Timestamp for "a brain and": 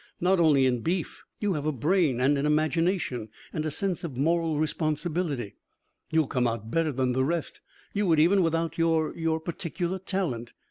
1.67-2.35